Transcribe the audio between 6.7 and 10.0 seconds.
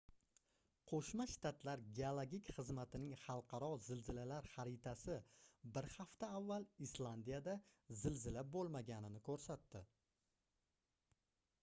islandiyada zilzila boʻlmaganini koʻrsatdi